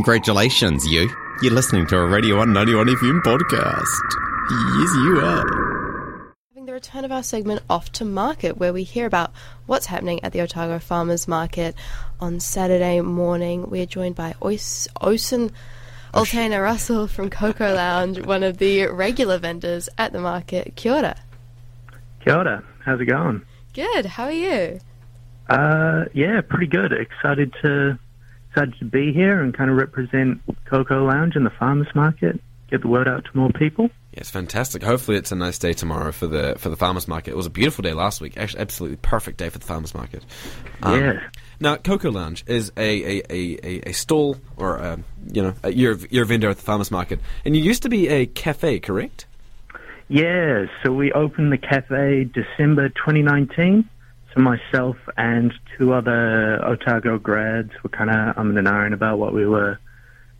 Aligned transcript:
Congratulations, 0.00 0.86
you. 0.86 1.08
You're 1.40 1.54
listening 1.54 1.86
to 1.86 1.96
a 1.96 2.06
Radio 2.06 2.36
191 2.36 2.86
FM 2.86 3.22
podcast. 3.22 4.04
Yes, 4.78 4.94
you 4.96 5.20
are. 5.24 6.32
Having 6.50 6.66
the 6.66 6.74
return 6.74 7.06
of 7.06 7.10
our 7.12 7.22
segment 7.22 7.62
Off 7.70 7.90
to 7.92 8.04
Market, 8.04 8.58
where 8.58 8.74
we 8.74 8.82
hear 8.82 9.06
about 9.06 9.32
what's 9.64 9.86
happening 9.86 10.22
at 10.22 10.34
the 10.34 10.42
Otago 10.42 10.78
Farmers 10.80 11.26
Market 11.26 11.74
on 12.20 12.40
Saturday 12.40 13.00
morning. 13.00 13.70
We 13.70 13.80
are 13.80 13.86
joined 13.86 14.16
by 14.16 14.34
Ois- 14.42 14.86
Osen 15.00 15.50
Altana 16.12 16.62
Russell 16.62 17.06
from 17.08 17.30
Coko 17.30 17.74
Lounge, 17.74 18.20
one 18.20 18.42
of 18.42 18.58
the 18.58 18.88
regular 18.88 19.38
vendors 19.38 19.88
at 19.96 20.12
the 20.12 20.20
market. 20.20 20.76
Kia 20.76 20.92
ora. 20.92 21.16
Kia 22.22 22.34
ora. 22.36 22.62
How's 22.84 23.00
it 23.00 23.06
going? 23.06 23.40
Good. 23.72 24.04
How 24.04 24.24
are 24.24 24.30
you? 24.30 24.78
Uh, 25.48 26.04
yeah, 26.12 26.42
pretty 26.42 26.66
good. 26.66 26.92
Excited 26.92 27.54
to 27.62 27.98
excited 28.56 28.78
to 28.78 28.84
be 28.84 29.12
here 29.12 29.42
and 29.42 29.54
kind 29.56 29.70
of 29.70 29.76
represent 29.76 30.40
Coko 30.64 31.06
Lounge 31.06 31.36
and 31.36 31.44
the 31.44 31.50
farmers 31.50 31.88
market. 31.94 32.40
Get 32.70 32.82
the 32.82 32.88
word 32.88 33.06
out 33.06 33.24
to 33.24 33.30
more 33.34 33.50
people. 33.50 33.90
It's 34.12 34.30
fantastic. 34.30 34.82
Hopefully, 34.82 35.18
it's 35.18 35.30
a 35.30 35.36
nice 35.36 35.58
day 35.58 35.72
tomorrow 35.72 36.10
for 36.10 36.26
the 36.26 36.56
for 36.58 36.68
the 36.68 36.76
farmers 36.76 37.06
market. 37.06 37.30
It 37.32 37.36
was 37.36 37.46
a 37.46 37.50
beautiful 37.50 37.82
day 37.82 37.92
last 37.92 38.20
week. 38.20 38.36
Actually, 38.36 38.60
absolutely 38.62 38.96
perfect 38.96 39.36
day 39.36 39.50
for 39.50 39.58
the 39.58 39.66
farmers 39.66 39.94
market. 39.94 40.24
Um, 40.82 41.00
yeah. 41.00 41.12
Now, 41.60 41.76
Coko 41.76 42.12
Lounge 42.12 42.42
is 42.48 42.72
a 42.76 43.20
a, 43.20 43.22
a, 43.30 43.58
a, 43.62 43.90
a 43.90 43.92
stall 43.92 44.36
or 44.56 44.76
a, 44.78 44.98
you 45.30 45.42
know 45.42 45.54
a, 45.62 45.72
you're 45.72 45.96
you're 46.10 46.24
a 46.24 46.26
vendor 46.26 46.48
at 46.48 46.56
the 46.56 46.62
farmers 46.62 46.90
market, 46.90 47.20
and 47.44 47.54
you 47.54 47.62
used 47.62 47.82
to 47.82 47.88
be 47.88 48.08
a 48.08 48.26
cafe, 48.26 48.80
correct? 48.80 49.26
Yeah. 50.08 50.64
So 50.82 50.92
we 50.92 51.12
opened 51.12 51.52
the 51.52 51.58
cafe 51.58 52.24
December 52.24 52.88
2019. 52.88 53.88
So 54.36 54.42
myself 54.42 54.96
and 55.16 55.52
two 55.78 55.94
other 55.94 56.62
Otago 56.62 57.18
grads 57.18 57.70
were 57.82 57.88
kind 57.88 58.10
of 58.10 58.36
umming 58.36 58.58
and 58.58 58.68
ahhing 58.68 58.92
about 58.92 59.18
what 59.18 59.32
we 59.32 59.46
were 59.46 59.78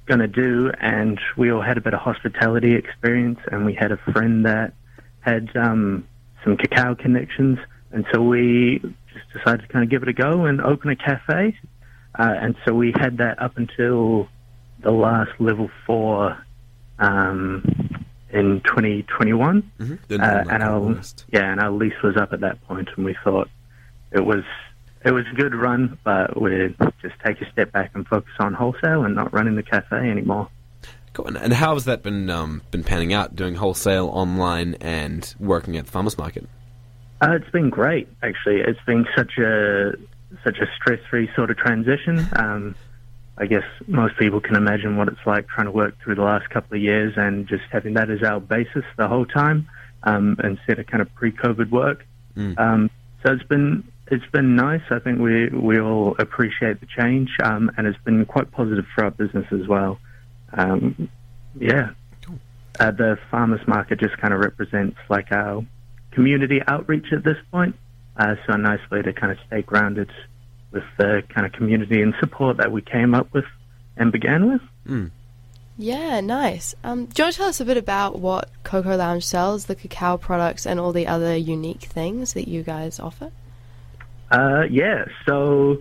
going 0.04 0.20
to 0.20 0.28
do, 0.28 0.70
and 0.80 1.18
we 1.38 1.50
all 1.50 1.62
had 1.62 1.78
a 1.78 1.80
bit 1.80 1.94
of 1.94 2.00
hospitality 2.00 2.74
experience, 2.74 3.40
and 3.50 3.64
we 3.64 3.72
had 3.72 3.92
a 3.92 3.96
friend 4.12 4.44
that 4.44 4.74
had 5.20 5.48
um, 5.56 6.06
some 6.44 6.58
cacao 6.58 6.94
connections, 6.94 7.58
and 7.90 8.04
so 8.12 8.20
we 8.20 8.80
just 9.14 9.32
decided 9.32 9.62
to 9.62 9.68
kind 9.68 9.82
of 9.82 9.88
give 9.90 10.02
it 10.02 10.08
a 10.08 10.12
go 10.12 10.44
and 10.44 10.60
open 10.60 10.90
a 10.90 10.96
cafe, 10.96 11.58
uh, 12.18 12.34
and 12.38 12.54
so 12.66 12.74
we 12.74 12.92
had 12.94 13.16
that 13.16 13.40
up 13.40 13.56
until 13.56 14.28
the 14.82 14.90
last 14.90 15.30
level 15.40 15.70
four 15.86 16.36
um, 16.98 17.64
in 18.30 18.60
2021, 18.60 19.72
Mm-hmm. 19.80 20.20
uh, 20.20 20.52
and 20.52 20.62
our 20.62 21.00
yeah, 21.32 21.50
and 21.50 21.60
our 21.60 21.70
lease 21.70 22.00
was 22.04 22.18
up 22.18 22.34
at 22.34 22.40
that 22.40 22.62
point, 22.68 22.90
and 22.94 23.04
we 23.06 23.16
thought 23.24 23.48
it 24.16 24.24
was 24.24 24.44
it 25.04 25.12
was 25.12 25.24
a 25.32 25.36
good 25.36 25.54
run, 25.54 25.98
but 26.02 26.40
we'd 26.40 26.74
just 27.00 27.14
take 27.24 27.40
a 27.40 27.50
step 27.52 27.70
back 27.70 27.92
and 27.94 28.06
focus 28.08 28.32
on 28.40 28.54
wholesale 28.54 29.04
and 29.04 29.14
not 29.14 29.32
running 29.32 29.54
the 29.54 29.62
cafe 29.62 29.96
anymore. 29.96 30.48
Cool. 31.12 31.28
And, 31.28 31.36
and 31.36 31.52
how 31.52 31.74
has 31.74 31.84
that 31.84 32.02
been 32.02 32.28
um, 32.28 32.62
been 32.70 32.82
panning 32.82 33.12
out, 33.12 33.36
doing 33.36 33.54
wholesale 33.54 34.08
online 34.08 34.74
and 34.80 35.34
working 35.38 35.76
at 35.76 35.86
the 35.86 35.92
farmers 35.92 36.18
market? 36.18 36.48
Uh, 37.22 37.32
it's 37.32 37.50
been 37.50 37.70
great, 37.70 38.08
actually. 38.22 38.60
It's 38.60 38.80
been 38.86 39.06
such 39.16 39.38
a 39.38 39.92
such 40.44 40.58
a 40.58 40.66
stress 40.76 41.00
free 41.08 41.30
sort 41.36 41.50
of 41.50 41.56
transition. 41.56 42.26
Um, 42.34 42.74
I 43.38 43.46
guess 43.46 43.64
most 43.86 44.16
people 44.16 44.40
can 44.40 44.56
imagine 44.56 44.96
what 44.96 45.08
it's 45.08 45.24
like 45.26 45.46
trying 45.48 45.66
to 45.66 45.70
work 45.72 45.94
through 46.02 46.16
the 46.16 46.22
last 46.22 46.48
couple 46.50 46.76
of 46.76 46.82
years 46.82 47.14
and 47.16 47.46
just 47.46 47.64
having 47.70 47.94
that 47.94 48.10
as 48.10 48.22
our 48.22 48.40
basis 48.40 48.84
the 48.96 49.08
whole 49.08 49.26
time 49.26 49.68
um, 50.02 50.38
instead 50.42 50.78
of 50.78 50.86
kind 50.86 51.02
of 51.02 51.14
pre 51.14 51.32
COVID 51.32 51.70
work. 51.70 52.06
Mm. 52.36 52.58
Um, 52.58 52.90
so 53.22 53.32
it's 53.32 53.44
been 53.44 53.84
it's 54.08 54.26
been 54.32 54.56
nice. 54.56 54.82
I 54.90 54.98
think 54.98 55.18
we 55.18 55.48
we 55.48 55.80
all 55.80 56.16
appreciate 56.18 56.80
the 56.80 56.86
change, 56.86 57.30
um, 57.42 57.70
and 57.76 57.86
it's 57.86 58.02
been 58.04 58.24
quite 58.24 58.50
positive 58.50 58.86
for 58.94 59.04
our 59.04 59.10
business 59.10 59.46
as 59.52 59.66
well. 59.66 59.98
Um, 60.52 61.08
yeah, 61.58 61.90
uh, 62.78 62.90
the 62.92 63.18
farmers 63.30 63.66
market 63.66 63.98
just 64.00 64.16
kind 64.18 64.32
of 64.32 64.40
represents 64.40 64.96
like 65.08 65.32
our 65.32 65.64
community 66.12 66.60
outreach 66.66 67.12
at 67.12 67.24
this 67.24 67.38
point. 67.50 67.76
Uh, 68.16 68.36
so 68.46 68.54
a 68.54 68.58
nice 68.58 68.80
way 68.90 69.02
to 69.02 69.12
kind 69.12 69.32
of 69.32 69.38
stay 69.46 69.62
grounded 69.62 70.10
with 70.70 70.84
the 70.98 71.22
kind 71.28 71.46
of 71.46 71.52
community 71.52 72.00
and 72.00 72.14
support 72.20 72.56
that 72.58 72.72
we 72.72 72.80
came 72.80 73.14
up 73.14 73.32
with 73.32 73.44
and 73.96 74.12
began 74.12 74.50
with. 74.50 74.62
Mm. 74.86 75.10
Yeah, 75.78 76.20
nice. 76.20 76.74
Um, 76.82 77.06
do 77.06 77.20
you 77.20 77.24
want 77.24 77.34
to 77.34 77.38
tell 77.38 77.48
us 77.48 77.60
a 77.60 77.64
bit 77.64 77.76
about 77.76 78.18
what 78.18 78.48
Coko 78.64 78.96
Lounge 78.96 79.26
sells, 79.26 79.66
the 79.66 79.74
cacao 79.74 80.16
products, 80.16 80.66
and 80.66 80.80
all 80.80 80.92
the 80.92 81.06
other 81.06 81.36
unique 81.36 81.82
things 81.82 82.32
that 82.32 82.48
you 82.48 82.62
guys 82.62 82.98
offer? 82.98 83.30
Uh, 84.30 84.64
yeah, 84.70 85.04
so 85.26 85.78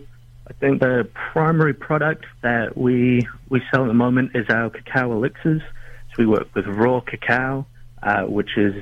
I 0.48 0.54
think 0.54 0.80
the 0.80 1.08
primary 1.32 1.74
product 1.74 2.26
that 2.42 2.78
we 2.78 3.28
we 3.50 3.62
sell 3.72 3.84
at 3.84 3.88
the 3.88 3.94
moment 3.94 4.32
is 4.36 4.46
our 4.50 4.70
cacao 4.70 5.12
elixirs. 5.12 5.62
So 6.10 6.16
we 6.20 6.28
work 6.28 6.48
with 6.54 6.68
raw 6.68 7.02
cacao, 7.02 7.66
uh, 8.04 8.24
which 8.24 8.58
is 8.58 8.76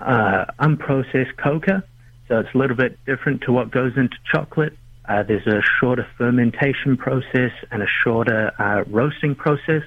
uh, 0.00 0.46
unprocessed 0.58 1.36
coca. 1.36 1.84
So 2.28 2.38
it's 2.40 2.54
a 2.54 2.58
little 2.58 2.76
bit 2.76 2.98
different 3.04 3.42
to 3.42 3.52
what 3.52 3.70
goes 3.70 3.92
into 3.96 4.16
chocolate. 4.32 4.76
Uh, 5.06 5.22
there's 5.24 5.46
a 5.46 5.60
shorter 5.80 6.06
fermentation 6.16 6.96
process 6.96 7.52
and 7.70 7.82
a 7.82 7.86
shorter 8.02 8.52
uh, 8.58 8.84
roasting 8.86 9.34
process. 9.34 9.82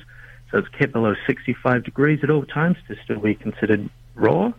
So 0.51 0.59
it's 0.59 0.67
kept 0.67 0.94
below 0.94 1.15
65 1.25 1.83
degrees 1.83 2.19
at 2.21 2.29
all 2.29 2.45
times 2.45 2.77
to 2.88 2.95
still 3.03 3.19
be 3.19 3.33
considered 3.33 3.89
raw, 4.13 4.51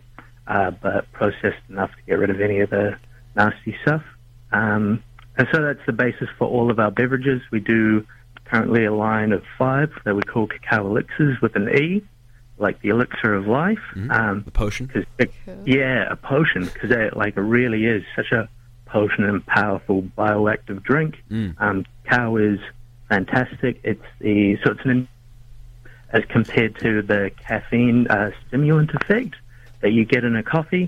uh, 0.47 0.71
but 0.71 1.09
processed 1.13 1.61
enough 1.69 1.91
to 1.91 2.01
get 2.07 2.19
rid 2.19 2.29
of 2.29 2.41
any 2.41 2.59
of 2.59 2.71
the 2.71 2.97
nasty 3.35 3.77
stuff. 3.83 4.03
Um, 4.51 5.03
and 5.37 5.47
so 5.51 5.61
that's 5.61 5.85
the 5.85 5.93
basis 5.93 6.29
for 6.37 6.47
all 6.47 6.71
of 6.71 6.79
our 6.79 6.91
beverages. 6.91 7.41
We 7.51 7.59
do 7.59 8.05
currently 8.45 8.85
a 8.85 8.93
line 8.93 9.31
of 9.33 9.43
five 9.57 9.91
that 10.05 10.15
we 10.15 10.21
call 10.21 10.47
cacao 10.47 10.85
elixirs 10.87 11.41
with 11.41 11.55
an 11.55 11.69
E, 11.69 12.03
like 12.57 12.79
the 12.81 12.89
elixir 12.89 13.33
of 13.33 13.47
life. 13.47 13.79
Um, 14.09 14.43
The 14.45 14.51
potion. 14.51 14.87
'cause 14.87 15.03
it- 15.17 15.33
Cool. 15.45 15.61
yeah, 15.65 16.07
a 16.09 16.15
potion, 16.15 16.63
because 16.65 16.91
it 16.91 17.17
like 17.17 17.35
it 17.37 17.41
really 17.41 17.85
is 17.85 18.03
such 18.15 18.31
a 18.31 18.47
potent 18.85 19.27
and 19.27 19.45
powerful 19.45 20.03
bioactive 20.17 20.83
drink. 20.83 21.21
Mm. 21.29 21.55
Um, 21.59 21.85
cacao 22.05 22.37
is 22.37 22.59
fantastic. 23.09 23.79
It's 23.83 24.05
the 24.19 24.57
so 24.63 24.71
it's 24.71 24.85
an 24.85 25.07
as 26.13 26.23
compared 26.29 26.75
to 26.79 27.01
the 27.01 27.31
caffeine 27.45 28.07
uh, 28.07 28.31
stimulant 28.47 28.91
effect 28.93 29.35
that 29.81 29.91
you 29.91 30.05
get 30.05 30.23
in 30.23 30.35
a 30.37 30.43
coffee. 30.43 30.87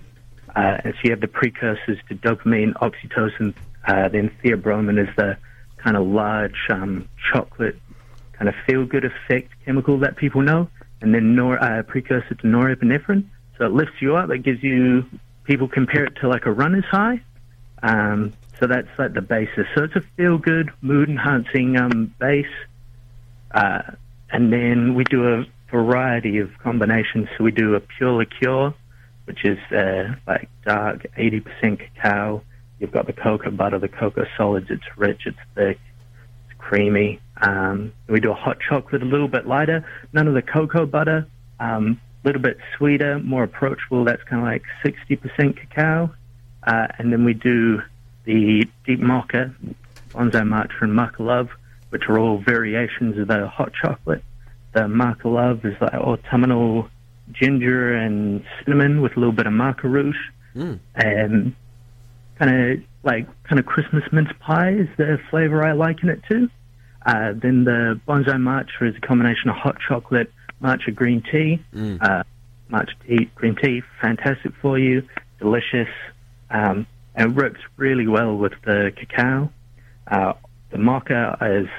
Uh, 0.58 0.82
so 0.84 0.92
you 1.04 1.12
have 1.12 1.22
the 1.22 1.28
precursors 1.28 2.00
to 2.10 2.16
dopamine, 2.16 2.74
oxytocin, 2.86 3.54
uh, 3.88 4.10
then 4.10 4.32
theobromine 4.44 5.00
is 5.00 5.16
the 5.16 5.38
kind 5.78 5.96
of 5.96 6.08
large 6.08 6.58
um, 6.72 7.08
chocolate 7.32 7.80
kind 8.34 8.50
of 8.50 8.56
feel-good 8.66 9.06
effect 9.06 9.52
chemical 9.66 10.00
that 10.00 10.16
people 10.16 10.42
know, 10.42 10.68
and 11.02 11.14
then 11.14 11.36
nor, 11.36 11.64
uh, 11.64 11.84
precursor 11.84 12.34
to 12.36 12.48
norepinephrine. 12.48 13.24
So 13.58 13.66
it 13.66 13.72
lifts 13.72 14.02
you 14.02 14.16
up. 14.16 14.30
It 14.32 14.44
gives 14.44 14.64
you. 14.64 15.06
People 15.44 15.68
compare 15.68 16.06
it 16.06 16.16
to 16.22 16.28
like 16.28 16.46
a 16.46 16.52
runner's 16.52 16.86
high. 16.86 17.22
Um, 17.82 18.34
so 18.60 18.68
that's 18.68 18.88
like 18.98 19.14
the 19.14 19.22
basis. 19.22 19.66
So 19.76 19.84
it's 19.84 19.96
a 19.96 20.04
feel-good, 20.18 20.72
mood-enhancing 20.82 21.78
um, 21.78 22.14
base. 22.20 22.46
Uh, 23.52 23.84
and 24.32 24.52
then 24.52 24.96
we 24.96 25.04
do 25.06 25.28
a 25.28 25.46
variety 25.72 26.40
of 26.40 26.50
combinations. 26.64 27.28
So 27.38 27.44
we 27.44 27.52
do 27.52 27.76
a 27.76 27.80
pure 27.80 28.12
liqueur, 28.12 28.74
which 29.28 29.44
is 29.44 29.60
uh, 29.74 30.16
like 30.26 30.50
dark, 30.66 31.06
80% 31.18 31.44
cacao. 31.80 32.42
You've 32.80 32.94
got 32.94 33.08
the 33.08 33.14
cocoa 33.14 33.52
butter, 33.52 33.78
the 33.78 33.90
cocoa 33.90 34.26
solids. 34.38 34.68
It's 34.70 34.86
rich, 34.96 35.24
it's 35.26 35.38
thick, 35.54 35.80
it's 36.46 36.58
creamy. 36.58 37.20
Um, 37.42 37.92
we 38.08 38.22
do 38.22 38.32
a 38.32 38.36
hot 38.36 38.58
chocolate, 38.62 39.04
a 39.04 39.06
little 39.06 39.28
bit 39.28 39.46
lighter. 39.46 39.86
None 40.14 40.30
of 40.30 40.34
the 40.34 40.42
cocoa 40.42 40.86
butter. 40.86 41.28
Um, 41.60 42.00
a 42.24 42.28
little 42.28 42.42
bit 42.42 42.58
sweeter, 42.78 43.20
more 43.20 43.44
approachable. 43.44 44.06
That's 44.06 44.24
kind 44.24 44.42
of 44.42 44.48
like 44.48 44.64
60% 44.86 45.58
cacao. 45.58 46.10
Uh, 46.66 46.88
and 46.98 47.12
then 47.12 47.26
we 47.26 47.34
do 47.34 47.82
the 48.24 48.66
deep 48.86 49.00
mocha, 49.02 49.54
bonsai 50.12 50.44
matcha, 50.44 50.82
and 50.82 50.94
maca 50.94 51.20
love, 51.20 51.50
which 51.90 52.04
are 52.08 52.18
all 52.18 52.38
variations 52.38 53.18
of 53.18 53.28
the 53.28 53.48
hot 53.50 53.74
chocolate. 53.74 54.24
The 54.74 54.82
maca 54.82 55.26
love 55.26 55.66
is 55.66 55.76
like 55.82 55.94
autumnal 55.94 56.90
ginger 57.32 57.94
and 57.94 58.44
cinnamon 58.64 59.02
with 59.02 59.16
a 59.18 59.20
little 59.20 59.34
bit 59.34 59.48
of 59.48 59.54
maca 59.54 59.84
rouge, 59.84 60.18
Mm. 60.56 60.80
and 60.96 61.56
kind 62.40 62.72
of 62.72 62.80
like 63.04 63.28
kind 63.44 63.60
of 63.60 63.66
Christmas 63.66 64.04
mince 64.12 64.30
pie 64.40 64.72
is 64.72 64.88
the 64.98 65.20
flavor 65.30 65.64
I 65.64 65.74
like 65.74 66.02
in 66.04 66.10
it 66.10 66.22
too. 66.30 66.50
Uh, 67.06 67.34
then 67.36 67.64
the 67.64 68.00
bonsai 68.08 68.36
matcha 68.38 68.90
is 68.90 68.96
a 68.96 69.00
combination 69.00 69.50
of 69.50 69.56
hot 69.56 69.78
chocolate, 69.88 70.32
matcha 70.62 70.94
green 70.94 71.22
tea, 71.32 71.60
Mm. 71.76 72.00
uh, 72.02 72.24
matcha 72.72 72.94
tea, 73.08 73.30
green 73.36 73.56
tea, 73.56 73.82
fantastic 74.02 74.52
for 74.62 74.78
you, 74.80 75.04
delicious, 75.40 75.90
um, 76.50 76.86
and 77.16 77.32
it 77.32 77.36
works 77.36 77.62
really 77.78 78.08
well 78.08 78.36
with 78.36 78.54
the 78.66 78.92
cacao. 78.96 79.50
Uh, 80.08 80.34
the 80.72 80.78
mocha 80.78 81.38
is, 81.42 81.70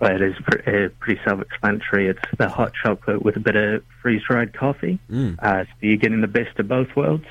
well, 0.00 0.14
it 0.14 0.22
is 0.22 0.34
pre- 0.42 0.86
uh, 0.86 0.88
pretty 0.98 1.20
self-explanatory. 1.24 2.08
It's 2.08 2.20
the 2.38 2.48
hot 2.48 2.72
chocolate 2.82 3.22
with 3.22 3.36
a 3.36 3.40
bit 3.40 3.56
of 3.56 3.84
freeze-dried 4.00 4.54
coffee. 4.54 4.98
Mm. 5.10 5.38
Uh, 5.38 5.64
so 5.64 5.70
you're 5.80 5.96
getting 5.96 6.20
the 6.22 6.26
best 6.26 6.58
of 6.58 6.68
both 6.68 6.88
worlds. 6.96 7.26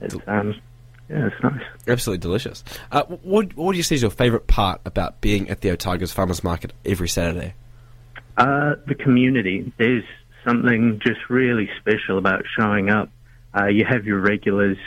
It's, 0.00 0.14
um, 0.26 0.54
yeah, 1.08 1.26
it's 1.26 1.42
nice. 1.42 1.62
Absolutely 1.88 2.22
delicious. 2.22 2.62
Uh, 2.92 3.02
what, 3.04 3.54
what 3.56 3.66
would 3.66 3.76
you 3.76 3.82
say 3.82 3.96
is 3.96 4.02
your 4.02 4.10
favourite 4.10 4.46
part 4.46 4.80
about 4.84 5.20
being 5.20 5.50
at 5.50 5.60
the 5.60 5.70
Otago's 5.70 6.12
Farmers 6.12 6.44
Market 6.44 6.72
every 6.84 7.08
Saturday? 7.08 7.54
Uh, 8.36 8.76
the 8.86 8.94
community. 8.94 9.72
There's 9.76 10.04
something 10.44 11.00
just 11.04 11.20
really 11.28 11.68
special 11.80 12.16
about 12.16 12.44
showing 12.56 12.88
up. 12.88 13.10
Uh, 13.54 13.66
you 13.66 13.84
have 13.84 14.06
your 14.06 14.20
regulars, 14.20 14.78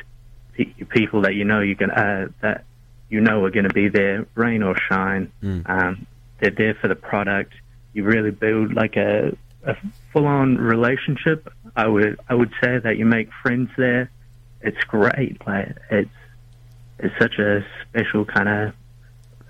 pe- 0.53 0.73
people 0.89 1.23
that 1.23 1.35
you 1.35 1.43
know 1.43 1.59
you 1.59 1.75
can 1.75 1.91
uh, 1.91 2.29
that 2.41 2.63
you 3.09 3.19
know 3.19 3.43
are 3.43 3.51
going 3.51 3.67
to 3.67 3.73
be 3.73 3.89
there, 3.89 4.25
rain 4.33 4.63
or 4.63 4.75
shine. 4.89 5.31
Um, 5.65 6.07
they're 6.43 6.51
there 6.51 6.75
for 6.75 6.87
the 6.87 6.95
product. 6.95 7.53
You 7.93 8.03
really 8.03 8.31
build 8.31 8.73
like 8.73 8.95
a, 8.97 9.35
a 9.65 9.75
full-on 10.11 10.57
relationship. 10.57 11.47
I 11.75 11.87
would 11.87 12.19
I 12.29 12.35
would 12.35 12.51
say 12.61 12.77
that 12.79 12.97
you 12.97 13.05
make 13.05 13.29
friends 13.41 13.69
there. 13.77 14.11
It's 14.61 14.83
great. 14.83 15.41
Like 15.47 15.75
it's 15.89 16.09
it's 16.99 17.15
such 17.19 17.39
a 17.39 17.65
special 17.89 18.25
kind 18.25 18.49
of 18.49 18.73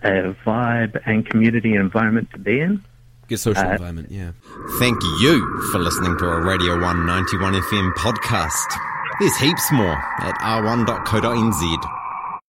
uh, 0.04 0.34
vibe 0.46 1.02
and 1.06 1.26
community 1.30 1.74
environment 1.76 2.30
to 2.34 2.40
be 2.40 2.60
in. 2.60 2.84
Good 3.28 3.38
social 3.40 3.64
Uh, 3.66 3.72
environment, 3.72 4.12
yeah. 4.12 4.32
Thank 4.80 5.02
you 5.22 5.62
for 5.72 5.80
listening 5.80 6.18
to 6.20 6.26
a 6.28 6.42
Radio 6.42 6.74
191 6.80 7.54
FM 7.54 7.94
podcast. 7.94 8.78
There's 9.20 9.38
heaps 9.38 9.72
more 9.72 9.96
at 10.20 10.36
r1.co.nz. 10.42 12.03